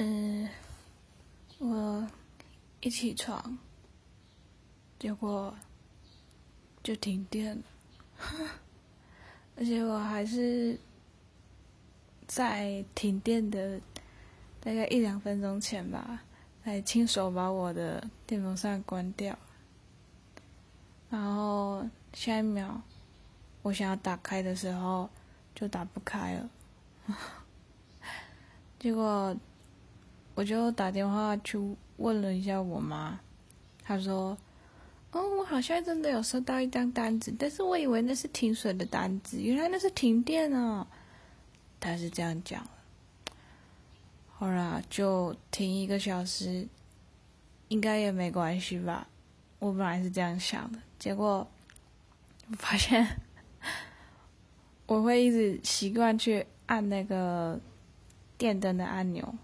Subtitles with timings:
[0.00, 0.48] 嗯，
[1.58, 2.06] 我
[2.80, 3.58] 一起床，
[4.96, 5.52] 结果
[6.84, 7.62] 就停电了，
[9.58, 10.78] 而且我还是
[12.28, 13.80] 在停电的
[14.60, 16.22] 大概一两分钟前吧，
[16.62, 19.36] 才亲手把我的电风扇关掉，
[21.10, 22.80] 然后下一秒
[23.62, 25.10] 我想要打开的时候
[25.56, 26.50] 就打不开了，
[28.78, 29.36] 结果。
[30.38, 31.58] 我就打电话去
[31.96, 33.18] 问了一下我妈，
[33.82, 34.38] 她说
[35.10, 40.86] ：“哦，我好像真的有收到一张单子，但是我以为那是停水的单子，原来那是停电啊。”
[41.80, 42.64] 她是这样讲。
[44.28, 46.68] 后来，就停一个小时，
[47.66, 49.08] 应该也没关系吧？
[49.58, 51.44] 我本来是这样想的，结果
[52.52, 53.04] 发现
[54.86, 57.58] 我会一直习惯去按那个
[58.36, 59.34] 电灯的按钮。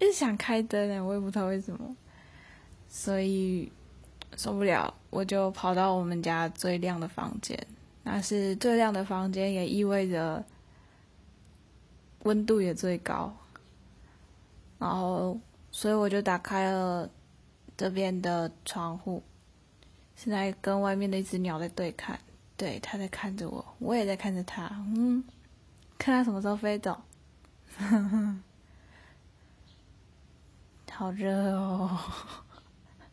[0.00, 1.94] 一直想开灯呢，我也不知道为什么，
[2.88, 3.70] 所以
[4.36, 7.56] 受不了，我就跑到我们家最亮的房间。
[8.02, 10.42] 那是最亮的房间，也意味着
[12.22, 13.30] 温度也最高。
[14.78, 15.38] 然后，
[15.70, 17.08] 所以我就打开了
[17.76, 19.22] 这边的窗户，
[20.16, 22.18] 现在跟外面的一只鸟在对看，
[22.56, 24.64] 对，它在看着我，我也在看着它，
[24.96, 25.22] 嗯，
[25.98, 26.98] 看它什么时候飞走。
[31.00, 31.98] 好热哦！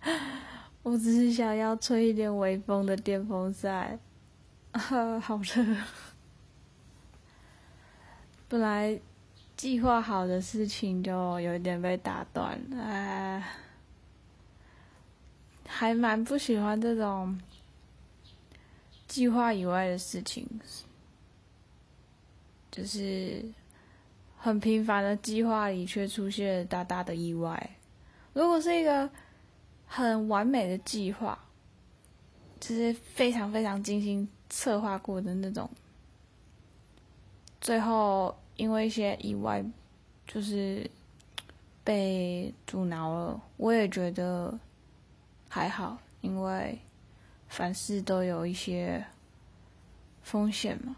[0.83, 3.97] 我只是想要吹一点微风的电风扇，
[4.73, 5.65] 啊， 好热！
[8.49, 8.99] 本来
[9.55, 13.41] 计划好的事情就有一点被打断了，
[15.65, 17.39] 还蛮不喜欢这种
[19.07, 20.45] 计划以外的事情，
[22.69, 23.45] 就是。
[24.39, 27.76] 很平凡的计划里，却出现大大的意外。
[28.37, 29.09] 如果是一个
[29.87, 31.39] 很完美的计划，
[32.59, 35.67] 就是非常非常精心策划过的那种，
[37.59, 39.65] 最后因为一些意外，
[40.27, 40.87] 就是
[41.83, 43.41] 被阻挠了。
[43.57, 44.59] 我也觉得
[45.49, 46.77] 还好，因为
[47.47, 49.03] 凡事都有一些
[50.21, 50.95] 风险嘛。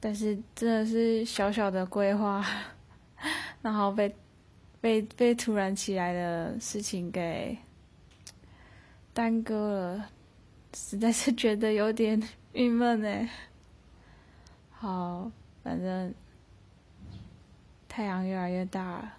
[0.00, 2.44] 但是真的是小小的规划，
[3.62, 4.12] 然后被
[4.82, 7.56] 被被突然起来的事情给
[9.14, 10.10] 耽搁了，
[10.74, 12.20] 实在是觉得有点
[12.52, 13.28] 郁闷呢。
[14.70, 15.30] 好，
[15.62, 16.12] 反正
[17.88, 19.14] 太阳越来越大了，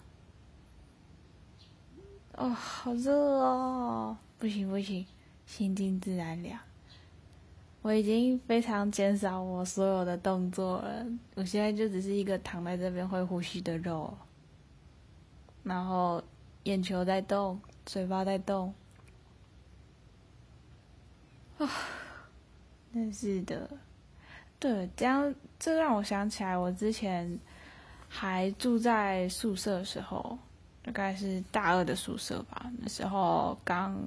[2.33, 5.05] 哦，好热哦，不行不行，
[5.45, 6.59] 心静自然凉。
[7.81, 14.13] 我已经非常减少我所有的动作了，我现在就只是一个躺在这边会呼吸的肉，
[15.63, 16.23] 然后
[16.63, 18.73] 眼球在动，嘴巴在动，
[21.57, 21.69] 啊，
[22.93, 23.69] 真是的，
[24.59, 27.39] 对，这样这让我想起来，我之前
[28.07, 30.37] 还住在宿舍的时候，
[30.83, 33.97] 大概是大二的宿舍吧，那时候刚。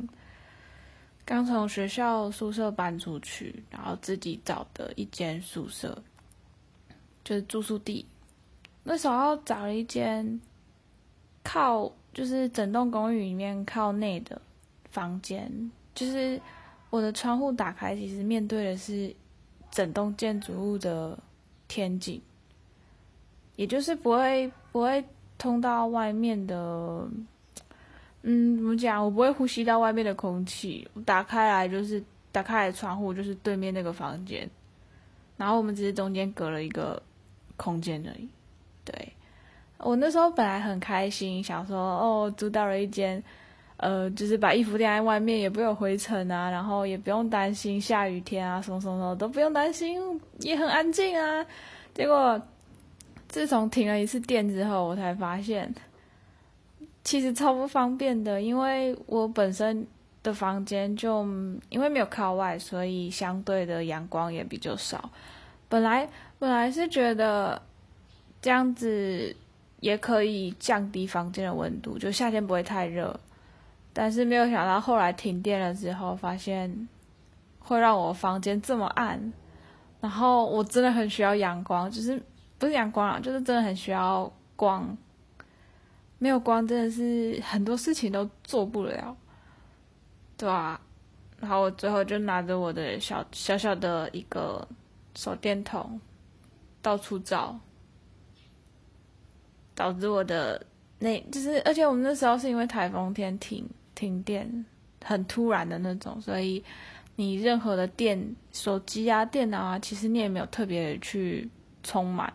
[1.29, 6.01] 刚从学校宿舍搬出去，然后自己找的一间宿舍，
[7.25, 8.07] 就是住宿地。
[8.85, 10.41] 那时候找了一间
[11.47, 14.41] 靠，就是整栋公寓里面靠内的
[14.91, 16.41] 房间，就是
[16.91, 19.15] 我的窗户打开，其实面对的是
[19.71, 21.17] 整栋建筑物的
[21.69, 22.21] 天井，
[23.55, 25.05] 也就是不会不会
[25.39, 27.09] 通到外面的。
[28.29, 29.05] 嗯，怎么讲？
[29.05, 30.89] 我不会呼吸到外面的空气。
[31.05, 32.03] 打开来就是
[32.33, 34.51] 打开来窗户，就是对面那个房间。
[35.37, 37.01] 然后我们只是中间隔了一个
[37.57, 38.29] 空间而已。
[39.79, 43.23] 我那时候本来很开心，想说哦，租到了一间，
[43.77, 50.01] 呃，就是把衣服晾在外面也不有灰尘啊，然后也不用担心下雨天啊，什么什么都不用担心，
[50.41, 51.45] 也很安静啊。
[51.95, 52.41] 结果
[53.29, 55.75] 自从停了一次电之后，我才发现。
[57.05, 59.87] 其实超不方便的，因为我本身
[60.25, 61.23] 的房间就
[61.69, 65.09] 因为没有靠外，所以相对的阳光也比较少。
[65.69, 66.09] 本来
[66.41, 67.63] 本来是觉得
[68.43, 69.37] 这样子
[69.81, 73.19] 也可以降低房间的温度，就夏天不会太热。
[73.93, 76.89] 但是没有想到后来停电了之后，发现
[77.59, 79.33] 会让我房间这么暗。
[80.01, 82.23] 然后我真的很需要阳光，就是
[82.59, 84.97] 不是阳光啊，就是真的很需要光。
[86.19, 89.17] 没有光，真的是很多事情都做不了，
[90.37, 90.81] 对啊。
[91.39, 94.67] 然后我最后就拿着我的小小小的一个
[95.15, 96.01] 手电筒，
[96.81, 97.59] 到处找，
[99.77, 100.61] 导致我的
[100.99, 103.65] 那就是，而且我们那时候是因为台风天停
[103.95, 104.65] 停电，
[105.05, 106.65] 很突然的那种，所以
[107.15, 111.49] 你任何的电、手机啊、电脑啊，其实你也没有特别去
[111.83, 112.33] 充满，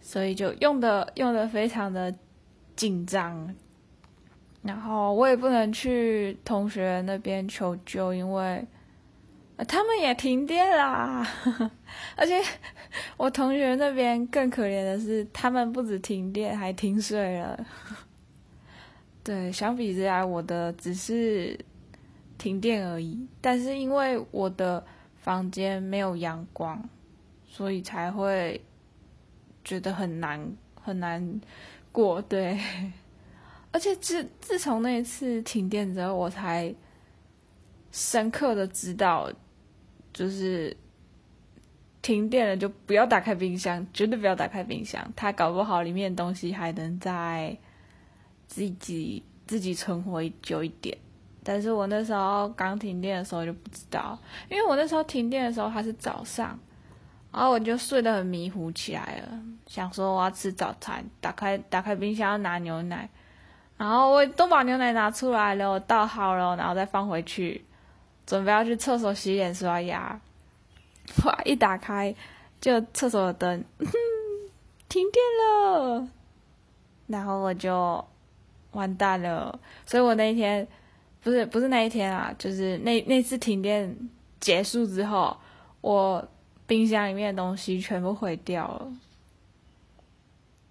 [0.00, 2.14] 所以就用的用的非常的
[2.76, 3.54] 紧张。
[4.62, 8.66] 然后我也不能去同学那边求救，因为
[9.66, 11.26] 他们也停电啦。
[12.16, 12.40] 而且
[13.16, 17.66] 我同学那边更可怜的是，他们不止停电，还停水了。
[19.24, 21.58] 对，相比之下，我的只是
[22.38, 23.26] 停电而已。
[23.40, 24.84] 但是因为我的
[25.16, 26.88] 房间没有阳光，
[27.48, 28.60] 所以才会
[29.64, 30.40] 觉得很难
[30.80, 31.40] 很难
[31.92, 32.22] 过。
[32.22, 32.58] 对。
[33.70, 36.74] 而且自自从那一次停电之后，我才
[37.92, 39.30] 深刻的知道，
[40.12, 40.76] 就是
[42.02, 47.56] 停电了就不要打开冰箱，绝对不要打开冰箱，它搞不好里面的东西还能再
[48.46, 50.96] 自己自己存活久一点。
[51.44, 54.18] 但是我那时候刚停电的时候就不知道，
[54.50, 56.58] 因为我那时候停电的时候还是早上，
[57.32, 63.08] 然后我就睡得很迷糊起来了，想说我要吃早餐，打开打开冰箱要拿牛奶。
[63.78, 67.64] 然后我都把牛奶拿出来了，我倒好了，然后再放回去，
[68.28, 70.20] 准备要去厕所洗脸刷牙。
[71.24, 71.40] 哇！
[71.46, 72.14] 一打开，
[72.60, 73.64] 就厕所的灯
[74.90, 76.06] 停电了，
[77.06, 78.06] 然后我就
[78.72, 79.58] 完蛋了。
[79.86, 80.68] 所以我那一天
[81.22, 83.96] 不是不是那一天啊，就是那那次停电
[84.38, 85.34] 结束之后，
[85.80, 86.28] 我
[86.66, 88.92] 冰箱里面的东西全部毁掉了，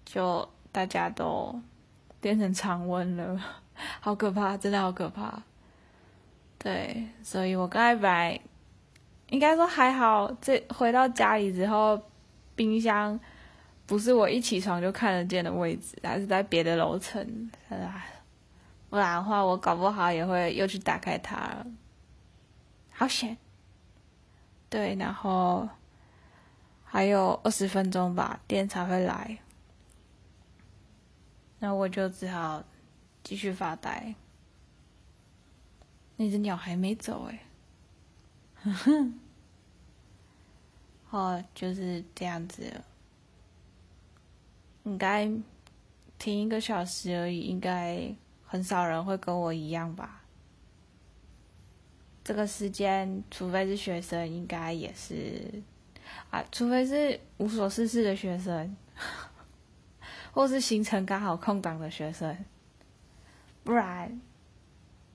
[0.04, 1.60] 就大家都。
[2.20, 3.40] 变成常温了，
[4.02, 5.40] 好可怕，真的好可怕。
[6.58, 8.40] 对，所以我刚才本来
[9.28, 12.00] 应该说还好，这回到家里之后，
[12.56, 13.18] 冰箱
[13.86, 17.50] 不是我一起床就看得见的位置，还是在别的楼层。
[18.90, 21.66] 不然的话，我搞不好也会又去打开它了。
[22.90, 23.36] 好险！
[24.68, 25.68] 对，然后
[26.84, 29.38] 还有二十分钟吧，电才会来。
[31.60, 32.64] 那我就只好
[33.22, 34.14] 继续发呆。
[36.18, 37.42] 那只鸟还没走哎，
[38.62, 39.20] 哼哼，
[41.10, 42.82] 哦，就是这样子。
[44.82, 45.30] 应该
[46.18, 50.22] 停一个小时而已，应该很少人会跟我一样吧？
[52.24, 55.62] 这个时间，除非是学生，应该也是
[56.30, 58.76] 啊，除非是无所事事的学生。
[60.32, 62.44] 或是行程刚好空档的学生，
[63.64, 64.20] 不然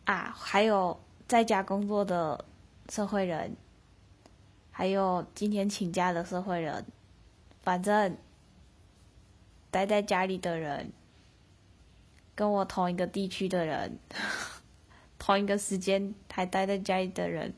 [0.06, 2.44] 啊，还有在家工作的
[2.90, 3.56] 社会人，
[4.72, 6.86] 还有今天请假的社会人，
[7.62, 8.18] 反正
[9.72, 10.92] 待在家里的人，
[12.36, 13.98] 跟我同一个地区的人，
[15.18, 17.54] 同一个时间还待在家里的人，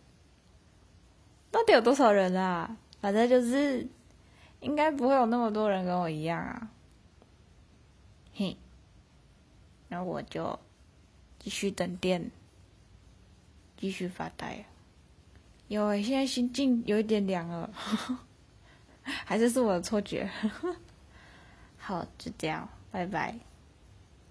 [1.50, 2.78] 到底有多少人啊？
[3.02, 3.88] 反正就是
[4.60, 6.70] 应该不会有那么多人跟我一样啊。
[8.34, 8.58] 嘿，
[9.90, 10.60] 那我就
[11.46, 12.32] 继续等电，
[13.78, 14.66] 继续发呆。
[15.68, 17.70] 因为，现在心境有一点凉了，
[19.04, 20.28] 还是是我的错觉。
[21.78, 23.36] 好，就这样，拜拜。